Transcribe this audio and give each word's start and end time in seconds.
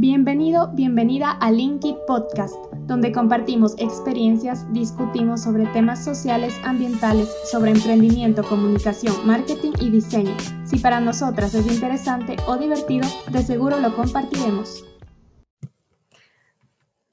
Bienvenido, 0.00 0.68
bienvenida 0.74 1.32
a 1.40 1.50
Linky 1.50 1.96
Podcast, 2.06 2.54
donde 2.86 3.10
compartimos 3.10 3.74
experiencias, 3.78 4.64
discutimos 4.72 5.42
sobre 5.42 5.66
temas 5.72 6.04
sociales, 6.04 6.54
ambientales, 6.62 7.28
sobre 7.50 7.72
emprendimiento, 7.72 8.44
comunicación, 8.44 9.26
marketing 9.26 9.72
y 9.80 9.90
diseño. 9.90 10.36
Si 10.64 10.78
para 10.78 11.00
nosotras 11.00 11.52
es 11.54 11.66
interesante 11.66 12.36
o 12.46 12.56
divertido, 12.56 13.08
de 13.32 13.42
seguro 13.42 13.80
lo 13.80 13.92
compartiremos. 13.96 14.84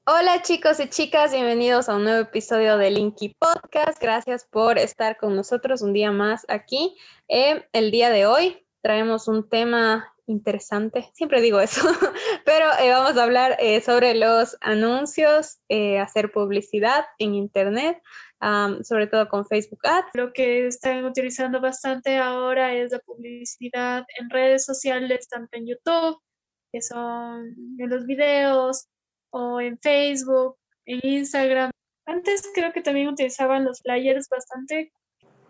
Hola 0.06 0.42
chicos 0.42 0.78
y 0.78 0.88
chicas, 0.88 1.32
bienvenidos 1.32 1.88
a 1.88 1.96
un 1.96 2.04
nuevo 2.04 2.20
episodio 2.20 2.78
de 2.78 2.92
Linky 2.92 3.34
Podcast. 3.36 4.00
Gracias 4.00 4.46
por 4.48 4.78
estar 4.78 5.16
con 5.16 5.34
nosotros 5.34 5.82
un 5.82 5.92
día 5.92 6.12
más 6.12 6.46
aquí. 6.46 6.96
Eh, 7.26 7.66
el 7.72 7.90
día 7.90 8.10
de 8.10 8.26
hoy 8.26 8.64
traemos 8.80 9.26
un 9.26 9.48
tema 9.48 10.12
interesante, 10.26 11.10
siempre 11.14 11.40
digo 11.40 11.60
eso, 11.60 11.80
pero 12.44 12.66
eh, 12.80 12.90
vamos 12.90 13.16
a 13.16 13.22
hablar 13.22 13.56
eh, 13.60 13.80
sobre 13.80 14.14
los 14.14 14.56
anuncios, 14.60 15.58
eh, 15.68 15.98
hacer 15.98 16.32
publicidad 16.32 17.06
en 17.18 17.34
Internet, 17.34 18.02
sobre 18.82 19.06
todo 19.06 19.28
con 19.28 19.46
Facebook 19.46 19.80
Ads. 19.84 20.10
Lo 20.14 20.32
que 20.32 20.66
están 20.66 21.04
utilizando 21.04 21.60
bastante 21.60 22.18
ahora 22.18 22.74
es 22.74 22.92
la 22.92 22.98
publicidad 22.98 24.04
en 24.18 24.28
redes 24.28 24.64
sociales, 24.64 25.26
tanto 25.28 25.56
en 25.56 25.66
YouTube, 25.66 26.20
que 26.70 26.82
son 26.82 27.54
en 27.78 27.88
los 27.88 28.04
videos, 28.04 28.88
o 29.30 29.60
en 29.60 29.78
Facebook, 29.78 30.56
en 30.86 31.00
Instagram. 31.02 31.70
Antes 32.06 32.50
creo 32.54 32.72
que 32.72 32.82
también 32.82 33.08
utilizaban 33.08 33.64
los 33.64 33.80
flyers 33.82 34.28
bastante. 34.28 34.92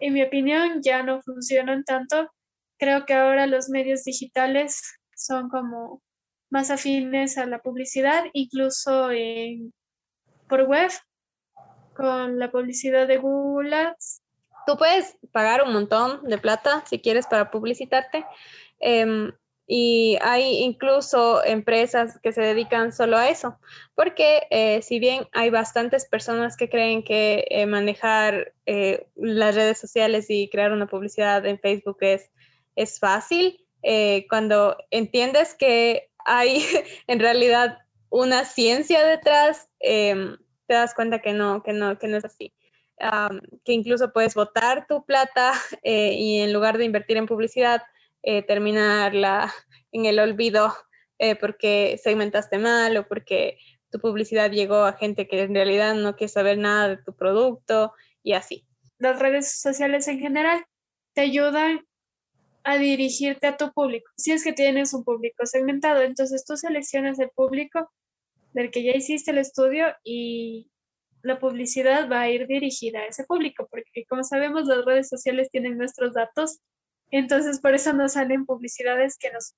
En 0.00 0.14
mi 0.14 0.22
opinión 0.22 0.82
ya 0.82 1.02
no 1.02 1.22
funcionan 1.22 1.84
tanto 1.84 2.30
Creo 2.78 3.06
que 3.06 3.14
ahora 3.14 3.46
los 3.46 3.68
medios 3.68 4.04
digitales 4.04 4.82
son 5.14 5.48
como 5.48 6.02
más 6.50 6.70
afines 6.70 7.38
a 7.38 7.46
la 7.46 7.58
publicidad, 7.58 8.24
incluso 8.32 9.10
por 10.48 10.62
web, 10.62 10.90
con 11.94 12.38
la 12.38 12.50
publicidad 12.50 13.06
de 13.08 13.18
Google. 13.18 13.94
Tú 14.66 14.76
puedes 14.76 15.16
pagar 15.32 15.62
un 15.62 15.72
montón 15.72 16.22
de 16.24 16.38
plata 16.38 16.84
si 16.86 17.00
quieres 17.00 17.26
para 17.26 17.50
publicitarte. 17.50 18.24
Em, 18.78 19.32
y 19.66 20.16
hay 20.22 20.58
incluso 20.62 21.44
empresas 21.44 22.20
que 22.22 22.30
se 22.30 22.40
dedican 22.40 22.92
solo 22.92 23.16
a 23.16 23.28
eso, 23.28 23.58
porque 23.96 24.46
eh, 24.50 24.80
si 24.82 25.00
bien 25.00 25.26
hay 25.32 25.50
bastantes 25.50 26.06
personas 26.06 26.56
que 26.56 26.68
creen 26.68 27.02
que 27.02 27.46
eh, 27.50 27.66
manejar 27.66 28.52
eh, 28.66 29.08
las 29.16 29.56
redes 29.56 29.78
sociales 29.78 30.26
y 30.28 30.48
crear 30.50 30.70
una 30.70 30.86
publicidad 30.86 31.44
en 31.46 31.58
Facebook 31.58 31.98
es 32.02 32.30
es 32.76 33.00
fácil 33.00 33.66
eh, 33.88 34.26
cuando 34.28 34.76
entiendes 34.90 35.54
que 35.54 36.10
hay 36.24 36.60
en 37.06 37.20
realidad 37.20 37.78
una 38.10 38.44
ciencia 38.44 39.04
detrás, 39.04 39.68
em, 39.78 40.36
te 40.66 40.74
das 40.74 40.92
cuenta 40.94 41.20
que 41.20 41.32
no, 41.32 41.62
que 41.62 41.72
no, 41.72 41.96
que 41.98 42.08
no 42.08 42.16
es 42.16 42.24
así. 42.24 42.52
que 43.64 43.72
incluso 43.72 44.12
puedes 44.12 44.34
botar 44.34 44.86
tu 44.88 45.04
plata 45.04 45.52
eh, 45.84 46.14
y 46.14 46.40
en 46.40 46.52
lugar 46.52 46.78
de 46.78 46.84
invertir 46.84 47.16
en 47.16 47.26
publicidad, 47.26 47.82
eh, 48.22 48.42
terminarla 48.42 49.52
en 49.92 50.06
el 50.06 50.18
olvido 50.18 50.74
porque 51.40 51.98
segmentaste 52.02 52.58
mal 52.58 52.94
o 52.98 53.08
porque 53.08 53.56
tu 53.90 53.98
publicidad 54.00 54.50
llegó 54.50 54.84
a 54.84 54.92
gente 54.92 55.26
que 55.26 55.40
en 55.40 55.54
realidad 55.54 55.94
no 55.94 56.14
quiere 56.14 56.28
saber 56.30 56.58
nada 56.58 56.88
de 56.88 56.96
tu 56.98 57.16
producto 57.16 57.94
y 58.22 58.34
así. 58.34 58.66
Las 58.98 59.18
redes 59.18 59.58
sociales 59.58 60.08
en 60.08 60.18
general 60.18 60.66
te 61.14 61.22
ayudan 61.22 61.86
a 62.66 62.78
dirigirte 62.78 63.46
a 63.46 63.56
tu 63.56 63.72
público. 63.72 64.10
Si 64.16 64.32
es 64.32 64.42
que 64.42 64.52
tienes 64.52 64.92
un 64.92 65.04
público 65.04 65.46
segmentado, 65.46 66.02
entonces 66.02 66.44
tú 66.44 66.56
seleccionas 66.56 67.16
el 67.20 67.30
público 67.30 67.92
del 68.54 68.72
que 68.72 68.82
ya 68.82 68.90
hiciste 68.90 69.30
el 69.30 69.38
estudio 69.38 69.86
y 70.02 70.68
la 71.22 71.38
publicidad 71.38 72.10
va 72.10 72.22
a 72.22 72.28
ir 72.28 72.48
dirigida 72.48 72.98
a 72.98 73.06
ese 73.06 73.22
público, 73.22 73.68
porque 73.70 74.04
como 74.08 74.24
sabemos 74.24 74.66
las 74.66 74.84
redes 74.84 75.08
sociales 75.08 75.48
tienen 75.52 75.78
nuestros 75.78 76.14
datos, 76.14 76.58
entonces 77.12 77.60
por 77.60 77.72
eso 77.72 77.92
nos 77.92 78.14
salen 78.14 78.46
publicidades 78.46 79.16
que 79.16 79.30
nos, 79.30 79.54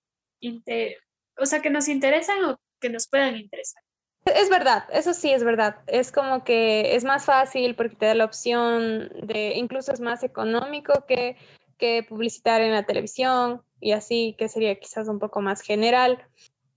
o 1.38 1.46
sea, 1.46 1.62
que 1.62 1.70
nos 1.70 1.88
interesan 1.88 2.44
o 2.44 2.60
que 2.78 2.90
nos 2.90 3.08
puedan 3.08 3.36
interesar. 3.36 3.82
Es 4.26 4.50
verdad, 4.50 4.84
eso 4.92 5.14
sí 5.14 5.32
es 5.32 5.44
verdad. 5.44 5.76
Es 5.86 6.12
como 6.12 6.44
que 6.44 6.94
es 6.94 7.04
más 7.04 7.24
fácil 7.24 7.74
porque 7.74 7.96
te 7.96 8.04
da 8.04 8.14
la 8.14 8.26
opción 8.26 9.08
de, 9.22 9.54
incluso 9.56 9.92
es 9.92 10.00
más 10.00 10.22
económico 10.22 11.06
que 11.06 11.36
que 11.78 12.04
publicitar 12.08 12.60
en 12.60 12.72
la 12.72 12.84
televisión 12.84 13.62
y 13.80 13.92
así, 13.92 14.34
que 14.38 14.48
sería 14.48 14.78
quizás 14.78 15.08
un 15.08 15.18
poco 15.18 15.40
más 15.40 15.62
general, 15.62 16.22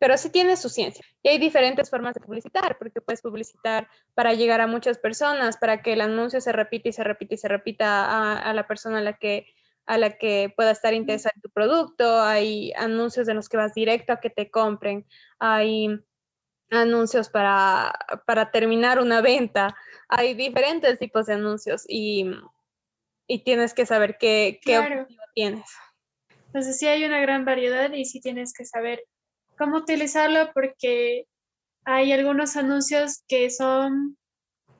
pero 0.01 0.17
sí 0.17 0.29
tiene 0.31 0.57
su 0.57 0.69
ciencia. 0.69 1.05
Y 1.21 1.29
hay 1.29 1.37
diferentes 1.37 1.89
formas 1.89 2.15
de 2.15 2.21
publicitar, 2.21 2.77
porque 2.79 3.01
puedes 3.01 3.21
publicitar 3.21 3.87
para 4.15 4.33
llegar 4.33 4.59
a 4.59 4.65
muchas 4.67 4.97
personas, 4.97 5.57
para 5.57 5.83
que 5.83 5.93
el 5.93 6.01
anuncio 6.01 6.41
se 6.41 6.51
repita 6.51 6.89
y 6.89 6.93
se 6.93 7.03
repita 7.03 7.35
y 7.35 7.37
se 7.37 7.47
repita 7.47 8.39
a, 8.39 8.53
la 8.53 8.67
persona 8.67 8.97
a 8.97 9.01
la 9.01 9.13
que 9.13 9.45
a 9.85 9.97
la 9.97 10.17
que 10.17 10.53
pueda 10.55 10.71
estar 10.71 10.93
interesada 10.93 11.33
en 11.35 11.41
tu 11.41 11.49
producto, 11.49 12.21
hay 12.21 12.71
anuncios 12.77 13.27
en 13.27 13.35
los 13.35 13.49
que 13.49 13.57
vas 13.57 13.73
directo 13.73 14.13
a 14.13 14.19
que 14.19 14.29
te 14.29 14.49
compren, 14.49 15.05
hay 15.37 15.89
anuncios 16.71 17.29
para, 17.29 17.93
para 18.25 18.51
terminar 18.51 18.99
una 18.99 19.21
venta, 19.21 19.75
hay 20.07 20.33
diferentes 20.33 20.97
tipos 20.97 21.25
de 21.27 21.33
anuncios 21.33 21.83
y 21.87 22.31
y 23.31 23.45
tienes 23.45 23.73
que 23.73 23.85
saber 23.85 24.17
qué, 24.19 24.59
qué 24.61 24.77
objetivo 24.77 25.23
tienes. 25.33 25.65
Entonces 26.47 26.77
sí 26.77 26.87
hay 26.87 27.05
una 27.05 27.21
gran 27.21 27.45
variedad 27.45 27.93
y 27.93 28.03
sí 28.03 28.19
tienes 28.19 28.53
que 28.53 28.65
saber 28.65 29.05
cómo 29.57 29.77
utilizarlo 29.77 30.51
porque 30.53 31.27
hay 31.85 32.11
algunos 32.11 32.57
anuncios 32.57 33.23
que 33.29 33.49
son 33.49 34.17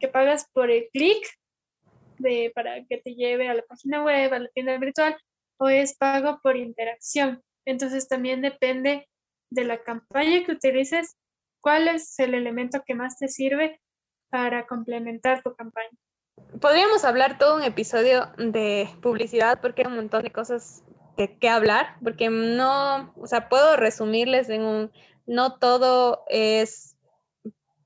que 0.01 0.09
pagas 0.09 0.47
por 0.51 0.69
el 0.69 0.89
clic 0.91 1.25
de 2.17 2.51
para 2.53 2.84
que 2.88 2.97
te 2.97 3.16
lleve 3.16 3.47
a 3.47 3.53
la 3.53 3.62
página 3.62 4.03
web, 4.03 4.34
a 4.34 4.39
la 4.39 4.50
tienda 4.50 4.78
virtual 4.78 5.18
o 5.57 5.69
es 5.69 5.95
pago 5.95 6.41
por 6.44 6.57
interacción. 6.57 7.41
Entonces 7.66 8.09
también 8.09 8.41
depende 8.41 9.07
de 9.50 9.63
la 9.63 9.81
campaña 9.81 10.44
que 10.45 10.51
utilices, 10.51 11.16
cuál 11.62 11.88
es 11.88 12.19
el 12.19 12.33
elemento 12.33 12.83
que 12.85 12.95
más 12.95 13.18
te 13.18 13.29
sirve 13.29 13.79
para 14.29 14.68
complementar 14.68 15.41
tu 15.41 15.56
campaña 15.56 15.97
podríamos 16.59 17.06
hablar 17.06 17.38
todo 17.38 17.56
un 17.56 17.63
episodio 17.63 18.31
de 18.38 18.90
publicidad 19.02 19.59
porque 19.62 19.81
hay 19.81 19.88
un 19.88 19.96
montón 19.96 20.24
de 20.24 20.31
cosas 20.31 20.84
de 21.18 21.38
qué 21.38 21.50
hablar, 21.50 21.97
porque 22.03 22.29
no, 22.29 23.13
o 23.18 23.28
sea, 23.28 23.50
puedo 23.50 23.75
resumirles 23.78 24.50
en 24.50 24.63
un, 24.63 24.91
no 25.25 25.57
todo 25.57 26.24
es 26.30 26.96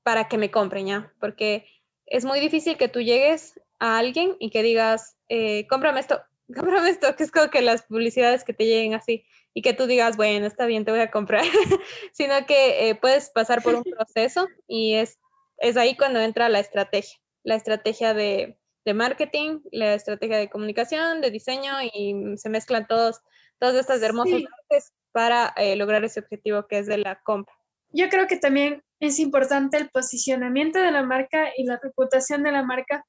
para 0.02 0.28
que 0.28 0.38
me 0.38 0.50
compren 0.50 0.86
ya, 0.86 1.12
porque 1.20 1.66
es 2.06 2.24
muy 2.24 2.40
difícil 2.40 2.76
que 2.76 2.88
tú 2.88 3.00
llegues 3.00 3.60
a 3.78 3.98
alguien 3.98 4.36
y 4.38 4.50
que 4.50 4.62
digas, 4.62 5.16
eh, 5.28 5.66
cómprame 5.68 6.00
esto, 6.00 6.22
cómprame 6.54 6.90
esto, 6.90 7.14
que 7.16 7.24
es 7.24 7.32
como 7.32 7.50
que 7.50 7.62
las 7.62 7.82
publicidades 7.82 8.44
que 8.44 8.52
te 8.52 8.64
lleguen 8.64 8.94
así 8.94 9.24
y 9.54 9.62
que 9.62 9.72
tú 9.72 9.86
digas, 9.86 10.16
bueno, 10.16 10.46
está 10.46 10.66
bien, 10.66 10.84
te 10.84 10.90
voy 10.90 11.00
a 11.00 11.10
comprar, 11.10 11.44
sino 12.12 12.34
que 12.46 12.88
eh, 12.88 12.94
puedes 12.94 13.30
pasar 13.30 13.62
por 13.62 13.74
un 13.74 13.84
proceso 13.96 14.48
y 14.68 14.94
es, 14.94 15.18
es 15.58 15.76
ahí 15.76 15.96
cuando 15.96 16.20
entra 16.20 16.48
la 16.48 16.60
estrategia 16.60 17.18
la 17.46 17.54
estrategia 17.54 18.12
de, 18.12 18.58
marketing, 18.92 19.60
la 19.72 19.94
estrategia 19.94 20.36
de 20.36 20.50
comunicación, 20.50 21.20
de 21.20 21.30
diseño 21.30 21.72
y 21.82 22.36
se 22.36 22.48
mezclan 22.48 22.86
todos, 22.86 23.20
todas 23.58 23.76
estas 23.76 24.02
hermosas 24.02 24.42
partes 24.42 24.92
para 25.12 25.52
eh, 25.56 25.76
lograr 25.76 26.04
ese 26.04 26.20
objetivo 26.20 26.66
que 26.66 26.78
es 26.78 26.86
de 26.86 26.98
la 26.98 27.20
compra. 27.24 27.54
Yo 27.90 28.08
creo 28.08 28.26
que 28.26 28.36
también 28.36 28.82
es 29.00 29.18
importante 29.20 29.76
el 29.76 29.88
posicionamiento 29.90 30.78
de 30.78 30.90
la 30.90 31.02
marca 31.04 31.50
y 31.56 31.64
la 31.64 31.78
reputación 31.82 32.42
de 32.42 32.52
la 32.52 32.62
marca 32.62 33.04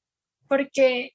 porque, 0.46 1.10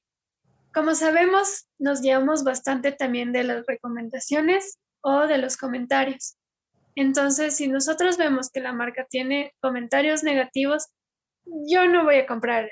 como 0.72 0.94
sabemos, 0.94 1.66
nos 1.78 2.02
guiamos 2.02 2.44
bastante 2.44 2.92
también 2.92 3.32
de 3.32 3.44
las 3.44 3.66
recomendaciones 3.66 4.78
o 5.02 5.26
de 5.26 5.38
los 5.38 5.56
comentarios. 5.56 6.36
Entonces, 6.94 7.56
si 7.56 7.68
nosotros 7.68 8.18
vemos 8.18 8.50
que 8.50 8.60
la 8.60 8.72
marca 8.72 9.06
tiene 9.08 9.52
comentarios 9.60 10.22
negativos, 10.22 10.88
yo 11.44 11.88
no 11.88 12.04
voy 12.04 12.16
a 12.16 12.26
comprar 12.26 12.70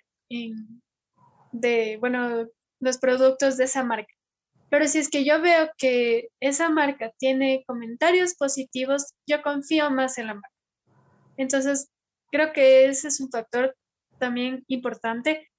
de, 1.52 1.96
bueno, 1.98 2.46
los 2.80 2.98
productos 2.98 3.56
de 3.56 3.64
esa 3.64 3.84
marca. 3.84 4.12
Pero 4.70 4.88
si 4.88 4.98
es 4.98 5.10
que 5.10 5.24
yo 5.24 5.40
veo 5.40 5.70
que 5.76 6.28
esa 6.40 6.70
marca 6.70 7.12
tiene 7.18 7.62
comentarios 7.66 8.34
positivos, 8.34 9.12
yo 9.26 9.42
confío 9.42 9.90
más 9.90 10.16
en 10.18 10.28
la 10.28 10.34
marca. 10.34 10.48
Entonces, 11.36 11.90
creo 12.30 12.52
que 12.52 12.86
ese 12.86 13.08
es 13.08 13.20
un 13.20 13.30
factor 13.30 13.76
también 14.18 14.64
importante. 14.68 15.50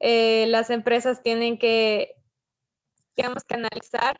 Eh, 0.00 0.46
las 0.48 0.70
empresas 0.70 1.22
tienen 1.22 1.58
que, 1.58 2.14
digamos, 3.16 3.44
que 3.44 3.54
analizar 3.54 4.18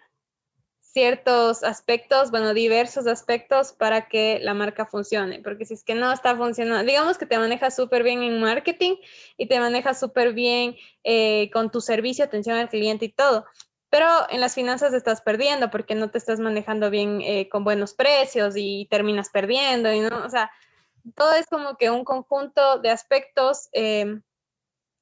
ciertos 0.92 1.62
aspectos, 1.62 2.30
bueno, 2.30 2.54
diversos 2.54 3.06
aspectos 3.06 3.72
para 3.72 4.08
que 4.08 4.38
la 4.42 4.54
marca 4.54 4.86
funcione, 4.86 5.40
porque 5.40 5.64
si 5.64 5.74
es 5.74 5.84
que 5.84 5.94
no 5.94 6.10
está 6.12 6.36
funcionando, 6.36 6.84
digamos 6.84 7.18
que 7.18 7.26
te 7.26 7.38
manejas 7.38 7.76
súper 7.76 8.02
bien 8.02 8.22
en 8.22 8.40
marketing 8.40 8.96
y 9.36 9.46
te 9.46 9.60
manejas 9.60 10.00
súper 10.00 10.32
bien 10.32 10.76
eh, 11.04 11.50
con 11.52 11.70
tu 11.70 11.80
servicio, 11.80 12.24
atención 12.24 12.56
al 12.56 12.68
cliente 12.68 13.04
y 13.04 13.12
todo, 13.12 13.44
pero 13.90 14.06
en 14.30 14.40
las 14.40 14.54
finanzas 14.54 14.94
estás 14.94 15.20
perdiendo 15.20 15.70
porque 15.70 15.94
no 15.94 16.10
te 16.10 16.18
estás 16.18 16.40
manejando 16.40 16.90
bien 16.90 17.20
eh, 17.22 17.48
con 17.48 17.64
buenos 17.64 17.94
precios 17.94 18.54
y 18.56 18.86
terminas 18.90 19.28
perdiendo 19.30 19.92
y 19.92 20.00
no, 20.00 20.24
o 20.24 20.30
sea, 20.30 20.50
todo 21.14 21.32
es 21.34 21.46
como 21.46 21.76
que 21.76 21.90
un 21.90 22.04
conjunto 22.04 22.78
de 22.78 22.90
aspectos 22.90 23.68
em, 23.72 24.22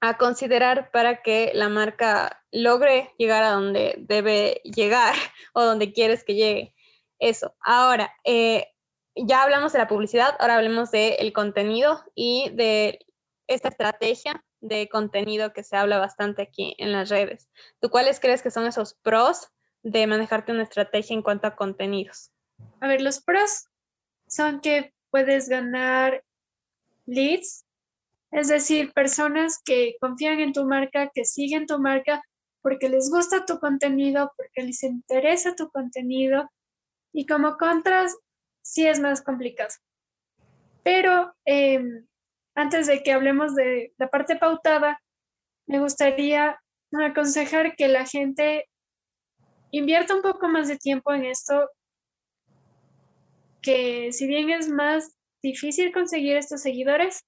a 0.00 0.19
considerar 0.19 0.90
para 0.90 1.22
que 1.22 1.52
la 1.54 1.69
marca 1.69 2.43
logre 2.52 3.12
llegar 3.19 3.43
a 3.43 3.50
donde 3.50 3.94
debe 3.98 4.60
llegar 4.64 5.14
o 5.54 5.62
donde 5.62 5.93
quieres 5.93 6.25
que 6.25 6.34
llegue. 6.34 6.75
Eso. 7.19 7.54
Ahora, 7.60 8.12
eh, 8.25 8.69
ya 9.14 9.43
hablamos 9.43 9.72
de 9.72 9.78
la 9.78 9.88
publicidad, 9.88 10.37
ahora 10.38 10.56
hablemos 10.56 10.90
del 10.90 11.32
contenido 11.32 12.04
y 12.14 12.50
de 12.50 12.98
esta 13.46 13.69
estrategia 13.69 14.44
de 14.60 14.88
contenido 14.88 15.52
que 15.52 15.62
se 15.62 15.76
habla 15.76 15.99
bastante 15.99 16.42
aquí 16.42 16.75
en 16.78 16.92
las 16.92 17.08
redes. 17.08 17.49
¿Tú 17.81 17.88
cuáles 17.88 18.20
crees 18.20 18.42
que 18.42 18.50
son 18.50 18.66
esos 18.66 18.94
pros 18.94 19.49
de 19.82 20.06
manejarte 20.06 20.52
una 20.52 20.64
estrategia 20.64 21.14
en 21.14 21.22
cuanto 21.22 21.46
a 21.46 21.56
contenidos? 21.56 22.32
A 22.81 22.88
ver, 22.88 23.00
los 23.00 23.22
pros 23.22 23.69
son 24.26 24.60
que 24.60 24.92
puedes 25.10 25.49
ganar 25.49 26.25
leads, 27.06 27.65
es 28.36 28.48
decir, 28.48 28.92
personas 28.92 29.62
que 29.64 29.96
confían 29.98 30.40
en 30.40 30.52
tu 30.52 30.66
marca, 30.66 31.10
que 31.14 31.24
siguen 31.24 31.66
tu 31.66 31.78
marca 31.78 32.22
porque 32.60 32.90
les 32.90 33.08
gusta 33.08 33.46
tu 33.46 33.58
contenido, 33.58 34.30
porque 34.36 34.62
les 34.62 34.82
interesa 34.82 35.54
tu 35.54 35.70
contenido 35.70 36.50
y 37.14 37.24
como 37.24 37.56
contras 37.56 38.14
sí 38.62 38.86
es 38.86 39.00
más 39.00 39.22
complicado. 39.22 39.70
Pero 40.82 41.34
em, 41.46 42.06
antes 42.54 42.86
de 42.86 43.02
que 43.02 43.12
hablemos 43.12 43.54
de 43.54 43.94
la 43.96 44.08
parte 44.08 44.36
pautada, 44.36 45.00
me 45.66 45.80
gustaría 45.80 46.60
aconsejar 46.92 47.74
que 47.74 47.88
la 47.88 48.04
gente 48.04 48.68
invierta 49.70 50.14
un 50.14 50.20
poco 50.20 50.46
más 50.48 50.68
de 50.68 50.76
tiempo 50.76 51.14
en 51.14 51.24
esto, 51.24 51.70
que 53.62 54.12
si 54.12 54.26
bien 54.26 54.50
es 54.50 54.68
más 54.68 55.16
difícil 55.42 55.90
conseguir 55.90 56.36
estos 56.36 56.60
seguidores, 56.60 57.24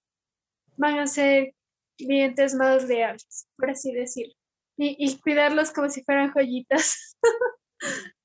van 0.79 0.99
a 1.01 1.07
ser 1.07 1.55
clientes 1.99 2.55
más 2.55 2.85
leales, 2.85 3.47
por 3.57 3.71
así 3.71 3.93
decirlo, 3.93 4.35
y, 4.79 5.19
cuidarlos 5.19 5.73
como 5.73 5.91
si 5.91 6.03
fueran 6.05 6.33
joyitas. 6.33 7.17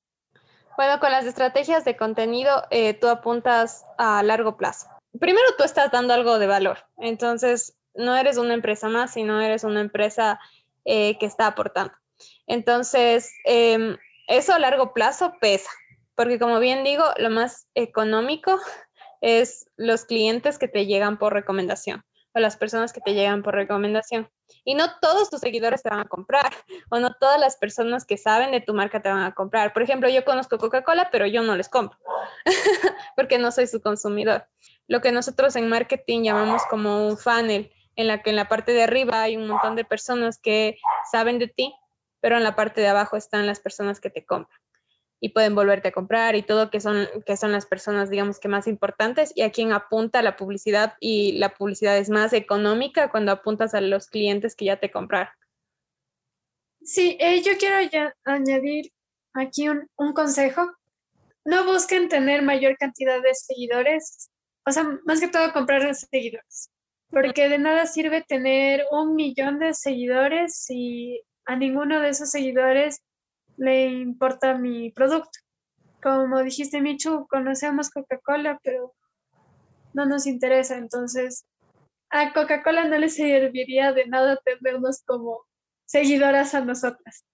Bueno, 0.76 0.98
con 0.98 1.12
las 1.12 1.24
estrategias 1.24 1.84
de 1.84 1.96
contenido, 1.96 2.64
eh, 2.72 2.94
tú 2.94 3.06
apuntas 3.06 3.86
a 3.96 4.24
largo 4.24 4.56
plazo. 4.56 4.88
Primero, 5.20 5.46
tú 5.56 5.62
estás 5.62 5.92
dando 5.92 6.14
algo 6.14 6.40
de 6.40 6.48
valor. 6.48 6.78
Entonces, 6.96 7.76
no 7.94 8.16
eres 8.16 8.38
una 8.38 8.54
empresa 8.54 8.88
más, 8.88 9.12
sino 9.12 9.40
eres 9.40 9.62
una 9.62 9.80
empresa 9.80 10.40
eh, 10.84 11.16
que 11.18 11.26
está 11.26 11.46
aportando. 11.46 11.94
Entonces, 12.48 13.30
em, 13.44 13.96
eso 14.26 14.52
a 14.52 14.58
largo 14.58 14.92
plazo 14.92 15.34
pesa, 15.40 15.70
porque 16.16 16.40
como 16.40 16.58
bien 16.58 16.82
digo, 16.82 17.04
lo 17.18 17.30
más 17.30 17.68
económico 17.76 18.58
es 19.20 19.70
los 19.76 20.04
clientes 20.04 20.58
que 20.58 20.66
te 20.66 20.86
llegan 20.86 21.20
por 21.20 21.32
recomendación 21.32 22.02
o 22.34 22.40
las 22.40 22.56
personas 22.56 22.92
que 22.92 23.00
te 23.00 23.14
llegan 23.14 23.42
por 23.42 23.54
recomendación. 23.54 24.28
Y 24.64 24.74
no 24.74 24.98
todos 25.00 25.30
tus 25.30 25.40
seguidores 25.40 25.82
te 25.82 25.90
van 25.90 26.00
a 26.00 26.04
comprar 26.04 26.52
o 26.90 26.98
no 26.98 27.14
todas 27.14 27.38
las 27.38 27.56
personas 27.56 28.04
que 28.04 28.16
saben 28.16 28.50
de 28.50 28.60
tu 28.60 28.74
marca 28.74 29.00
te 29.00 29.08
van 29.08 29.22
a 29.22 29.34
comprar. 29.34 29.72
Por 29.72 29.82
ejemplo, 29.82 30.08
yo 30.08 30.24
conozco 30.24 30.58
Coca-Cola, 30.58 31.08
pero 31.10 31.26
yo 31.26 31.42
no 31.42 31.56
les 31.56 31.68
compro 31.68 31.98
porque 33.16 33.38
no 33.38 33.50
soy 33.52 33.66
su 33.66 33.80
consumidor. 33.80 34.46
Lo 34.86 35.00
que 35.00 35.12
nosotros 35.12 35.56
en 35.56 35.68
marketing 35.68 36.22
llamamos 36.22 36.62
como 36.68 37.06
un 37.06 37.16
funnel, 37.16 37.72
en 37.96 38.08
la 38.08 38.22
que 38.22 38.30
en 38.30 38.36
la 38.36 38.48
parte 38.48 38.72
de 38.72 38.82
arriba 38.82 39.22
hay 39.22 39.36
un 39.36 39.46
montón 39.46 39.76
de 39.76 39.84
personas 39.84 40.38
que 40.38 40.78
saben 41.10 41.38
de 41.38 41.46
ti, 41.46 41.72
pero 42.20 42.36
en 42.36 42.42
la 42.42 42.56
parte 42.56 42.80
de 42.80 42.88
abajo 42.88 43.16
están 43.16 43.46
las 43.46 43.60
personas 43.60 44.00
que 44.00 44.10
te 44.10 44.24
compran 44.24 44.63
y 45.24 45.30
pueden 45.30 45.54
volverte 45.54 45.88
a 45.88 45.92
comprar 45.92 46.36
y 46.36 46.42
todo 46.42 46.68
que 46.68 46.80
son, 46.80 47.08
que 47.24 47.38
son 47.38 47.50
las 47.50 47.64
personas, 47.64 48.10
digamos 48.10 48.38
que 48.38 48.46
más 48.46 48.66
importantes 48.66 49.32
y 49.34 49.40
a 49.40 49.50
quien 49.50 49.72
apunta 49.72 50.20
la 50.20 50.36
publicidad 50.36 50.96
y 51.00 51.38
la 51.38 51.54
publicidad 51.54 51.96
es 51.96 52.10
más 52.10 52.34
económica 52.34 53.10
cuando 53.10 53.32
apuntas 53.32 53.72
a 53.72 53.80
los 53.80 54.08
clientes 54.08 54.54
que 54.54 54.66
ya 54.66 54.78
te 54.78 54.90
compraron. 54.90 55.32
Sí, 56.82 57.16
eh, 57.18 57.40
yo 57.40 57.52
quiero 57.58 57.76
añadir 58.24 58.92
aquí 59.32 59.70
un, 59.70 59.88
un 59.96 60.12
consejo. 60.12 60.70
No 61.46 61.64
busquen 61.64 62.10
tener 62.10 62.42
mayor 62.42 62.76
cantidad 62.76 63.22
de 63.22 63.34
seguidores, 63.34 64.30
o 64.66 64.72
sea, 64.72 64.84
más 65.06 65.20
que 65.20 65.28
todo 65.28 65.54
comprar 65.54 65.94
seguidores, 65.94 66.68
porque 67.08 67.48
de 67.48 67.56
nada 67.56 67.86
sirve 67.86 68.20
tener 68.20 68.84
un 68.90 69.14
millón 69.14 69.58
de 69.58 69.72
seguidores 69.72 70.54
si 70.54 71.22
a 71.46 71.56
ninguno 71.56 72.00
de 72.00 72.10
esos 72.10 72.30
seguidores 72.30 73.00
le 73.56 73.86
importa 73.86 74.56
mi 74.58 74.90
producto. 74.90 75.38
Como 76.02 76.42
dijiste, 76.42 76.80
Michu, 76.80 77.26
conocemos 77.28 77.90
Coca-Cola, 77.90 78.58
pero 78.62 78.94
no 79.94 80.06
nos 80.06 80.26
interesa. 80.26 80.76
Entonces, 80.76 81.46
a 82.10 82.32
Coca-Cola 82.32 82.84
no 82.84 82.98
le 82.98 83.08
serviría 83.08 83.92
de 83.92 84.06
nada 84.06 84.38
tenernos 84.44 85.02
como 85.04 85.44
seguidoras 85.86 86.54
a 86.54 86.60
nosotras. 86.60 87.24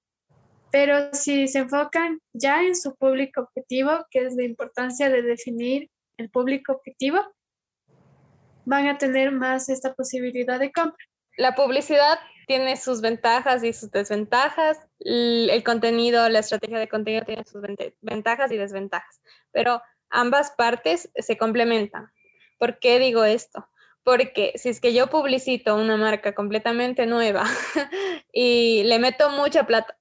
Pero 0.71 1.13
si 1.13 1.49
se 1.49 1.61
enfocan 1.61 2.21
ya 2.33 2.63
en 2.63 2.77
su 2.77 2.95
público 2.95 3.43
objetivo, 3.43 4.07
que 4.11 4.27
es 4.27 4.37
la 4.37 4.45
importancia 4.45 5.11
de 5.11 5.23
definir 5.23 5.91
el 6.17 6.31
público 6.31 6.75
objetivo, 6.75 7.19
van 8.65 8.87
a 8.87 8.99
tener 8.99 9.33
más 9.33 9.69
esta 9.69 9.95
posibilidad 9.95 10.61
de 10.61 10.71
compra. 10.71 11.05
La 11.37 11.55
publicidad 11.55 12.19
tiene 12.51 12.77
sus 12.77 13.01
ventajas 13.01 13.63
y 13.63 13.73
sus 13.73 13.93
desventajas. 13.93 14.77
El 14.99 15.63
contenido, 15.63 16.29
la 16.29 16.41
estrategia 16.41 16.81
de 16.81 16.89
contenido 16.89 17.25
tiene 17.25 17.45
sus 17.45 17.63
ventajas 18.01 18.51
y 18.51 18.57
desventajas, 18.57 19.23
pero 19.53 19.81
ambas 20.09 20.51
partes 20.59 21.13
se 21.15 21.39
complementan. 21.39 22.11
¿Por 22.59 22.81
qué 22.81 22.99
digo 22.99 23.23
esto? 23.23 23.69
Porque 24.03 24.55
si 24.57 24.69
es 24.69 24.81
que 24.81 24.93
yo 24.93 25.07
publicito 25.07 25.77
una 25.77 25.97
marca 25.97 26.35
completamente 26.35 27.07
nueva 27.07 27.45
y 28.33 28.83
le 28.83 28.99
meto 28.99 29.31
mucha 29.31 29.65
plata, 29.65 29.97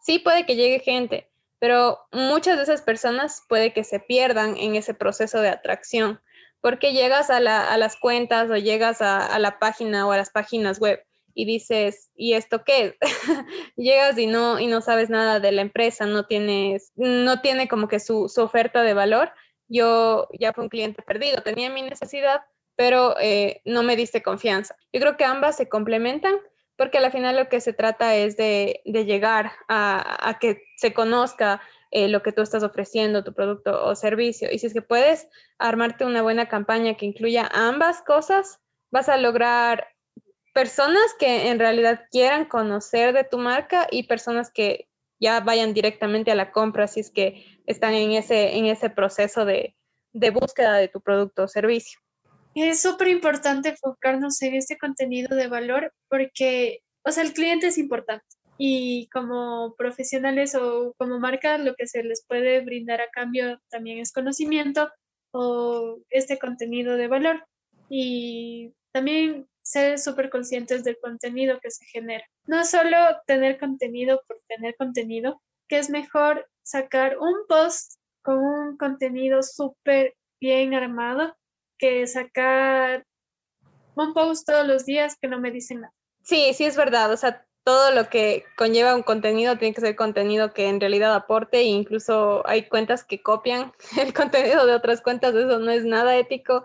sí 0.00 0.20
puede 0.20 0.46
que 0.46 0.54
llegue 0.54 0.78
gente, 0.78 1.28
pero 1.58 1.98
muchas 2.12 2.58
de 2.58 2.62
esas 2.62 2.82
personas 2.82 3.42
puede 3.48 3.72
que 3.72 3.82
se 3.82 3.98
pierdan 3.98 4.56
en 4.56 4.76
ese 4.76 4.94
proceso 4.94 5.40
de 5.40 5.48
atracción, 5.48 6.20
porque 6.60 6.92
llegas 6.92 7.28
a, 7.28 7.40
las 7.40 7.96
cuentas 7.96 8.48
o 8.50 8.56
llegas 8.56 9.02
a 9.02 9.36
la 9.40 9.58
página 9.58 10.06
o 10.06 10.12
a 10.12 10.16
las 10.16 10.30
páginas 10.30 10.78
web 10.78 11.04
y 11.38 11.44
dices, 11.44 12.10
¿y 12.16 12.32
esto 12.32 12.64
qué 12.64 12.96
Llegas 13.76 14.18
y 14.18 14.26
no, 14.26 14.58
y 14.58 14.66
no 14.66 14.80
sabes 14.80 15.08
nada 15.08 15.38
de 15.38 15.52
la 15.52 15.62
empresa, 15.62 16.04
no 16.04 16.26
tienes, 16.26 16.90
no 16.96 17.40
tiene 17.40 17.68
como 17.68 17.86
que 17.86 18.00
su, 18.00 18.24
oferta 18.38 18.82
de 18.82 18.92
valor. 18.92 19.30
Yo 19.68 20.26
ya 20.36 20.52
fui 20.52 20.64
un 20.64 20.68
cliente 20.68 21.00
perdido, 21.00 21.40
tenía 21.44 21.70
mi 21.70 21.82
necesidad, 21.82 22.40
pero 22.74 23.14
eh, 23.20 23.62
no 23.64 23.84
me 23.84 23.94
diste 23.94 24.20
confianza. 24.20 24.74
Yo 24.92 25.00
creo 25.00 25.16
que 25.16 25.24
ambas 25.24 25.56
se 25.56 25.68
complementan 25.68 26.34
porque 26.74 26.98
al 26.98 27.12
final 27.12 27.36
lo 27.36 27.48
que 27.48 27.60
se 27.60 27.72
trata 27.72 28.16
es 28.16 28.36
de, 28.36 28.80
llegar 28.84 29.52
a, 29.68 30.38
que 30.40 30.64
se 30.76 30.92
conozca 30.92 31.60
eh, 31.92 32.08
lo 32.08 32.20
que 32.24 32.32
tú 32.32 32.42
estás 32.42 32.64
ofreciendo, 32.64 33.22
tu 33.22 33.32
producto 33.32 33.84
o 33.84 33.94
servicio. 33.94 34.48
Y 34.50 34.58
si 34.58 34.66
es 34.66 34.72
que 34.72 34.82
puedes 34.82 35.28
armarte 35.56 36.04
una 36.04 36.22
buena 36.22 36.48
campaña 36.48 36.96
que 36.96 37.06
incluya 37.06 37.48
ambas 37.52 38.02
cosas, 38.02 38.58
vas 38.90 39.08
a 39.08 39.16
lograr 39.18 39.86
personas 40.58 41.14
que 41.20 41.50
en 41.50 41.60
realidad 41.60 42.06
quieran 42.10 42.44
conocer 42.44 43.14
de 43.14 43.22
tu 43.22 43.38
marca 43.38 43.86
y 43.92 44.08
personas 44.08 44.50
que 44.50 44.88
ya 45.20 45.38
vayan 45.38 45.72
directamente 45.72 46.32
a 46.32 46.34
la 46.34 46.50
compra 46.50 46.88
si 46.88 46.98
es 46.98 47.12
que 47.12 47.60
están 47.66 47.94
en 47.94 48.10
ese, 48.10 48.56
en 48.56 48.66
ese 48.66 48.90
proceso 48.90 49.44
de, 49.44 49.76
de 50.12 50.30
búsqueda 50.30 50.74
de 50.74 50.88
tu 50.88 51.00
producto 51.00 51.44
o 51.44 51.48
servicio. 51.48 52.00
Es 52.56 52.82
súper 52.82 53.06
importante 53.06 53.68
enfocarnos 53.68 54.42
en 54.42 54.56
este 54.56 54.76
contenido 54.76 55.36
de 55.36 55.46
valor 55.46 55.92
porque, 56.08 56.80
o 57.04 57.12
sea, 57.12 57.22
el 57.22 57.34
cliente 57.34 57.68
es 57.68 57.78
importante 57.78 58.26
y 58.58 59.08
como 59.12 59.76
profesionales 59.78 60.56
o 60.56 60.92
como 60.98 61.20
marca 61.20 61.56
lo 61.58 61.76
que 61.76 61.86
se 61.86 62.02
les 62.02 62.26
puede 62.26 62.62
brindar 62.62 63.00
a 63.00 63.10
cambio 63.10 63.60
también 63.70 63.98
es 63.98 64.12
conocimiento 64.12 64.90
o 65.30 66.00
este 66.10 66.36
contenido 66.36 66.96
de 66.96 67.06
valor. 67.06 67.46
Y 67.88 68.74
también 68.90 69.46
ser 69.68 69.98
súper 69.98 70.30
conscientes 70.30 70.82
del 70.82 70.98
contenido 70.98 71.58
que 71.60 71.70
se 71.70 71.84
genera. 71.84 72.24
No 72.46 72.64
solo 72.64 72.96
tener 73.26 73.58
contenido 73.58 74.22
por 74.26 74.40
tener 74.48 74.74
contenido, 74.76 75.42
que 75.68 75.78
es 75.78 75.90
mejor 75.90 76.48
sacar 76.62 77.18
un 77.18 77.34
post 77.46 77.98
con 78.22 78.38
un 78.38 78.78
contenido 78.78 79.42
súper 79.42 80.14
bien 80.40 80.72
armado 80.72 81.36
que 81.76 82.06
sacar 82.06 83.04
un 83.94 84.14
post 84.14 84.46
todos 84.46 84.66
los 84.66 84.86
días 84.86 85.16
que 85.20 85.28
no 85.28 85.38
me 85.38 85.50
dicen 85.50 85.82
nada. 85.82 85.92
Sí, 86.22 86.54
sí 86.54 86.64
es 86.64 86.76
verdad. 86.76 87.12
O 87.12 87.16
sea, 87.18 87.44
todo 87.62 87.90
lo 87.90 88.08
que 88.08 88.44
conlleva 88.56 88.94
un 88.94 89.02
contenido 89.02 89.58
tiene 89.58 89.74
que 89.74 89.82
ser 89.82 89.96
contenido 89.96 90.54
que 90.54 90.68
en 90.68 90.80
realidad 90.80 91.14
aporte 91.14 91.58
e 91.58 91.64
incluso 91.64 92.42
hay 92.48 92.68
cuentas 92.68 93.04
que 93.04 93.20
copian 93.20 93.74
el 94.00 94.14
contenido 94.14 94.64
de 94.64 94.72
otras 94.72 95.02
cuentas, 95.02 95.34
eso 95.34 95.58
no 95.58 95.70
es 95.70 95.84
nada 95.84 96.16
ético 96.16 96.64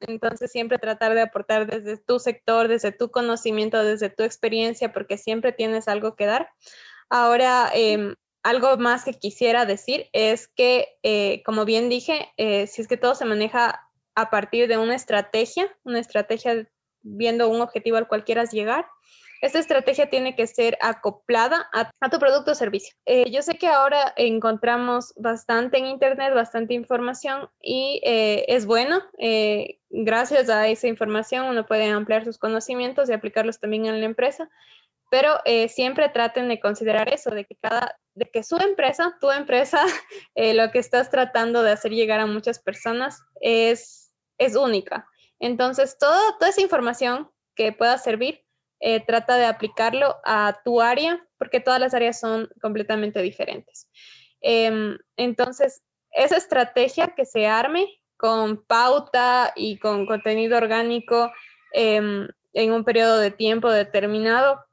entonces, 0.00 0.50
siempre 0.50 0.78
tratar 0.78 1.14
de 1.14 1.22
aportar 1.22 1.66
desde 1.66 1.96
tu 1.98 2.18
sector, 2.18 2.68
desde 2.68 2.92
tu 2.92 3.10
conocimiento, 3.10 3.82
desde 3.82 4.10
tu 4.10 4.22
experiencia, 4.22 4.92
porque 4.92 5.18
siempre 5.18 5.52
tienes 5.52 5.88
algo 5.88 6.16
que 6.16 6.26
dar. 6.26 6.50
Ahora, 7.08 7.70
em, 7.72 8.14
algo 8.42 8.76
más 8.76 9.04
que 9.04 9.14
quisiera 9.14 9.66
decir 9.66 10.08
es 10.12 10.48
que, 10.48 10.88
eh, 11.02 11.42
como 11.44 11.64
bien 11.64 11.88
dije, 11.88 12.28
eh, 12.36 12.66
si 12.66 12.82
es 12.82 12.88
que 12.88 12.96
todo 12.96 13.14
se 13.14 13.24
maneja 13.24 13.88
a 14.14 14.30
partir 14.30 14.68
de 14.68 14.78
una 14.78 14.94
estrategia, 14.94 15.76
una 15.84 15.98
estrategia 15.98 16.68
viendo 17.02 17.48
un 17.48 17.60
objetivo 17.60 17.96
al 17.96 18.08
cual 18.08 18.24
quieras 18.24 18.52
llegar. 18.52 18.86
Esta 19.40 19.58
estrategia 19.58 20.08
tiene 20.08 20.34
que 20.34 20.46
ser 20.46 20.78
acoplada 20.80 21.68
a, 21.72 22.10
tu 22.10 22.18
producto 22.18 22.52
o 22.52 22.54
servicio. 22.54 22.94
Eh, 23.04 23.30
yo 23.30 23.42
sé 23.42 23.58
que 23.58 23.68
ahora 23.68 24.12
encontramos 24.16 25.12
bastante 25.16 25.78
en 25.78 25.86
Internet, 25.86 26.34
bastante 26.34 26.74
información 26.74 27.48
y 27.60 28.00
eh, 28.04 28.46
es 28.48 28.66
bueno. 28.66 29.02
Eh, 29.18 29.78
gracias 29.90 30.48
a 30.48 30.68
esa 30.68 30.86
información 30.86 31.46
uno 31.46 31.66
puede 31.66 31.86
ampliar 31.86 32.24
sus 32.24 32.38
conocimientos 32.38 33.08
y 33.08 33.12
aplicarlos 33.12 33.60
también 33.60 33.86
en 33.86 34.00
la 34.00 34.06
empresa. 34.06 34.48
Pero 35.08 35.38
siempre 35.68 36.08
traten 36.08 36.48
de 36.48 36.58
considerar 36.58 37.14
eso, 37.14 37.30
de 37.30 37.44
que 37.44 37.54
cada, 37.54 37.96
de 38.14 38.28
que 38.28 38.42
su 38.42 38.56
empresa, 38.56 39.16
tu 39.20 39.30
empresa, 39.30 39.80
lo 40.34 40.72
que 40.72 40.80
estás 40.80 41.10
tratando 41.10 41.62
de 41.62 41.70
hacer 41.70 41.92
llegar 41.92 42.18
a 42.18 42.26
muchas 42.26 42.58
personas 42.58 43.22
es, 43.40 44.10
es 44.36 44.56
única. 44.56 45.06
Entonces, 45.38 45.96
toda 45.96 46.48
esa 46.48 46.60
información 46.60 47.30
que 47.54 47.70
pueda 47.70 47.98
servir 47.98 48.45
eh, 48.80 49.00
trata 49.04 49.36
de 49.36 49.46
aplicarlo 49.46 50.16
a 50.24 50.60
tu 50.64 50.80
área, 50.80 51.24
porque 51.38 51.60
todas 51.60 51.80
las 51.80 51.94
áreas 51.94 52.20
son 52.20 52.48
completamente 52.60 53.20
diferentes. 53.22 53.88
Em, 54.40 54.98
entonces, 55.16 55.82
esa 56.10 56.36
estrategia 56.36 57.14
que 57.16 57.26
se 57.26 57.46
arme 57.46 57.86
con 58.16 58.64
pauta 58.64 59.52
y 59.56 59.78
con 59.78 60.06
contenido 60.06 60.56
orgánico 60.56 61.32
em, 61.72 62.28
en 62.52 62.72
un 62.72 62.84
periodo 62.84 63.18
de 63.18 63.30
tiempo 63.30 63.70
determinado, 63.70 64.64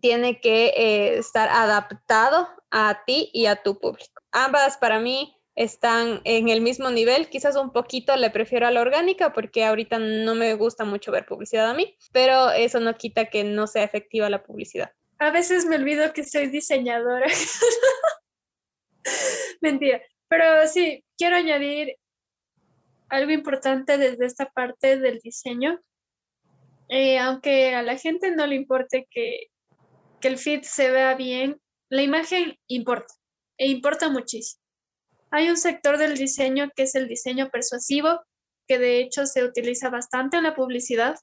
tiene 0.00 0.40
que 0.40 0.68
eh, 0.68 1.18
estar 1.18 1.48
adaptado 1.48 2.48
a 2.70 3.02
ti 3.06 3.30
y 3.32 3.46
a 3.46 3.56
tu 3.62 3.78
público. 3.78 4.22
Ambas 4.32 4.76
para 4.76 5.00
mí 5.00 5.37
están 5.58 6.20
en 6.22 6.48
el 6.48 6.60
mismo 6.60 6.88
nivel. 6.90 7.28
Quizás 7.28 7.56
un 7.56 7.72
poquito 7.72 8.16
le 8.16 8.30
prefiero 8.30 8.68
a 8.68 8.70
la 8.70 8.80
orgánica 8.80 9.32
porque 9.32 9.64
ahorita 9.64 9.98
no 9.98 10.36
me 10.36 10.54
gusta 10.54 10.84
mucho 10.84 11.10
ver 11.10 11.26
publicidad 11.26 11.68
a 11.68 11.74
mí, 11.74 11.96
pero 12.12 12.52
eso 12.52 12.78
no 12.78 12.96
quita 12.96 13.26
que 13.26 13.42
no 13.42 13.66
sea 13.66 13.82
efectiva 13.82 14.30
la 14.30 14.44
publicidad. 14.44 14.92
A 15.18 15.32
veces 15.32 15.66
me 15.66 15.74
olvido 15.74 16.12
que 16.12 16.22
soy 16.22 16.46
diseñadora. 16.46 17.26
Mentira. 19.60 20.00
Pero 20.28 20.68
sí, 20.68 21.04
quiero 21.16 21.34
añadir 21.34 21.96
algo 23.08 23.32
importante 23.32 23.98
desde 23.98 24.26
esta 24.26 24.48
parte 24.50 24.96
del 24.96 25.18
diseño. 25.18 25.80
Eh, 26.88 27.18
aunque 27.18 27.74
a 27.74 27.82
la 27.82 27.96
gente 27.96 28.30
no 28.30 28.46
le 28.46 28.54
importe 28.54 29.08
que, 29.10 29.48
que 30.20 30.28
el 30.28 30.38
feed 30.38 30.62
se 30.62 30.92
vea 30.92 31.16
bien, 31.16 31.60
la 31.90 32.02
imagen 32.02 32.56
importa, 32.68 33.12
e 33.56 33.66
importa 33.66 34.08
muchísimo. 34.08 34.67
Hay 35.30 35.48
un 35.48 35.56
sector 35.56 35.98
del 35.98 36.16
diseño 36.16 36.70
que 36.74 36.84
es 36.84 36.94
el 36.94 37.08
diseño 37.08 37.50
persuasivo, 37.50 38.20
que 38.66 38.78
de 38.78 39.00
hecho 39.00 39.26
se 39.26 39.44
utiliza 39.44 39.90
bastante 39.90 40.36
en 40.36 40.44
la 40.44 40.54
publicidad. 40.54 41.16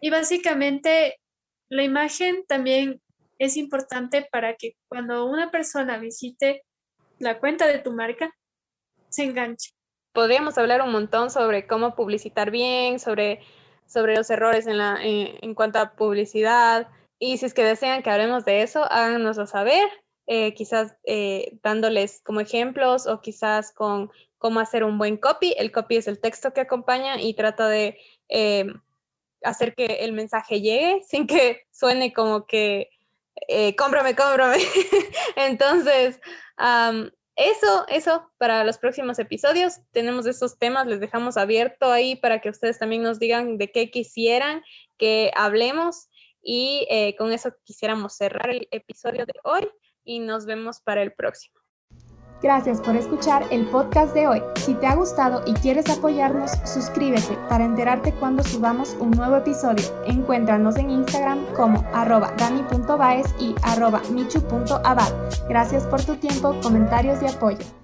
Y 0.00 0.10
básicamente 0.10 1.18
la 1.68 1.82
imagen 1.82 2.44
también 2.46 3.00
es 3.38 3.56
importante 3.56 4.26
para 4.30 4.54
que 4.56 4.76
cuando 4.88 5.26
una 5.26 5.50
persona 5.50 5.98
visite 5.98 6.62
la 7.18 7.38
cuenta 7.38 7.66
de 7.66 7.78
tu 7.78 7.92
marca, 7.92 8.30
se 9.08 9.24
enganche. 9.24 9.70
Podríamos 10.12 10.58
hablar 10.58 10.82
un 10.82 10.92
montón 10.92 11.30
sobre 11.30 11.66
cómo 11.66 11.94
publicitar 11.94 12.50
bien, 12.50 12.98
sobre, 12.98 13.40
sobre 13.86 14.16
los 14.16 14.28
errores 14.30 14.66
en, 14.66 14.78
la, 14.78 14.98
en 15.02 15.54
cuanto 15.54 15.78
a 15.78 15.92
publicidad. 15.92 16.88
Y 17.18 17.38
si 17.38 17.46
es 17.46 17.54
que 17.54 17.64
desean 17.64 18.02
que 18.02 18.10
hablemos 18.10 18.44
de 18.44 18.62
eso, 18.62 18.84
háganoslo 18.90 19.46
saber. 19.46 19.88
Eh, 20.32 20.54
quizás 20.54 20.94
eh, 21.02 21.58
dándoles 21.62 22.20
como 22.24 22.38
ejemplos 22.38 23.08
o 23.08 23.20
quizás 23.20 23.72
con 23.72 24.12
cómo 24.38 24.60
hacer 24.60 24.84
un 24.84 24.96
buen 24.96 25.16
copy. 25.16 25.54
El 25.58 25.72
copy 25.72 25.96
es 25.96 26.06
el 26.06 26.20
texto 26.20 26.52
que 26.52 26.60
acompaña 26.60 27.20
y 27.20 27.34
trata 27.34 27.68
de 27.68 27.98
eh, 28.28 28.66
hacer 29.42 29.74
que 29.74 29.86
el 29.86 30.12
mensaje 30.12 30.60
llegue 30.60 31.02
sin 31.04 31.26
que 31.26 31.66
suene 31.72 32.12
como 32.12 32.46
que 32.46 32.90
cómprame, 33.76 34.14
cómprame. 34.14 34.58
Entonces, 35.36 36.20
eso, 37.34 37.86
eso 37.88 38.30
para 38.38 38.62
los 38.62 38.78
próximos 38.78 39.18
episodios. 39.18 39.80
Tenemos 39.90 40.26
esos 40.26 40.58
temas, 40.58 40.86
les 40.86 41.00
dejamos 41.00 41.38
abierto 41.38 41.90
ahí 41.90 42.14
para 42.14 42.40
que 42.40 42.50
ustedes 42.50 42.78
también 42.78 43.02
nos 43.02 43.18
digan 43.18 43.58
de 43.58 43.72
qué 43.72 43.90
quisieran 43.90 44.62
que 44.96 45.32
hablemos. 45.34 46.08
Y 46.40 46.86
con 47.18 47.32
eso 47.32 47.52
quisiéramos 47.64 48.14
cerrar 48.14 48.50
el 48.50 48.68
episodio 48.70 49.26
de 49.26 49.34
hoy 49.42 49.68
y 50.04 50.20
nos 50.20 50.46
vemos 50.46 50.80
para 50.80 51.02
el 51.02 51.12
próximo. 51.12 51.60
Gracias 52.42 52.80
por 52.80 52.96
escuchar 52.96 53.44
el 53.50 53.66
podcast 53.66 54.14
de 54.14 54.26
hoy. 54.26 54.42
Si 54.56 54.74
te 54.74 54.86
ha 54.86 54.94
gustado 54.94 55.42
y 55.46 55.52
quieres 55.54 55.90
apoyarnos, 55.90 56.52
suscríbete 56.64 57.36
para 57.50 57.64
enterarte 57.64 58.14
cuando 58.14 58.42
subamos 58.42 58.96
un 58.98 59.10
nuevo 59.10 59.36
episodio. 59.36 59.84
Encuéntranos 60.06 60.76
en 60.76 60.88
Instagram 60.88 61.44
como 61.54 61.84
arroba 61.92 62.32
y 63.38 63.54
arroba 63.62 64.00
michu.abad. 64.10 65.12
Gracias 65.48 65.84
por 65.86 66.02
tu 66.02 66.16
tiempo, 66.16 66.58
comentarios 66.62 67.22
y 67.22 67.26
apoyo. 67.26 67.79